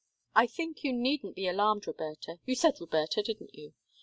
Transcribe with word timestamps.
"I 0.35 0.47
think 0.47 0.83
you 0.83 0.93
needn't 0.93 1.35
be 1.35 1.47
alarmed, 1.47 1.85
Roberta 1.85 2.39
you 2.43 2.55
said 2.55 2.81
Roberta, 2.81 3.21
didn't 3.21 3.53
you? 3.53 3.75